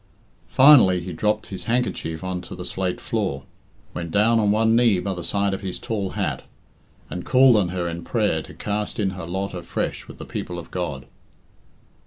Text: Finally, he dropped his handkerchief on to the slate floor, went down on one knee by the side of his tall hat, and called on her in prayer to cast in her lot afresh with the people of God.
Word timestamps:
Finally, 0.49 1.01
he 1.01 1.13
dropped 1.13 1.45
his 1.45 1.65
handkerchief 1.65 2.23
on 2.23 2.41
to 2.41 2.55
the 2.55 2.65
slate 2.65 2.99
floor, 2.99 3.43
went 3.93 4.09
down 4.09 4.39
on 4.39 4.49
one 4.49 4.75
knee 4.75 4.97
by 4.97 5.13
the 5.13 5.23
side 5.23 5.53
of 5.53 5.61
his 5.61 5.77
tall 5.77 6.13
hat, 6.17 6.41
and 7.11 7.23
called 7.23 7.55
on 7.55 7.69
her 7.69 7.87
in 7.87 8.03
prayer 8.03 8.41
to 8.41 8.55
cast 8.55 8.99
in 8.99 9.11
her 9.11 9.27
lot 9.27 9.53
afresh 9.53 10.07
with 10.07 10.17
the 10.17 10.25
people 10.25 10.57
of 10.57 10.71
God. 10.71 11.05